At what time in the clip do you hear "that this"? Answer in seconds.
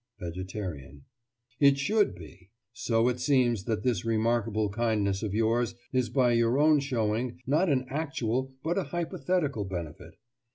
3.65-4.03